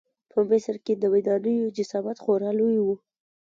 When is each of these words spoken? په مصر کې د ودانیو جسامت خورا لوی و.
په 0.31 0.39
مصر 0.49 0.75
کې 0.85 0.93
د 0.97 1.03
ودانیو 1.13 1.73
جسامت 1.77 2.17
خورا 2.23 2.51
لوی 2.59 2.77
و. 2.81 2.87